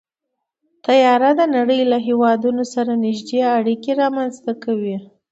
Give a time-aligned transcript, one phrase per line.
[0.85, 4.97] طیاره د نړۍ له هېوادونو سره نږدې اړیکې رامنځته کوي.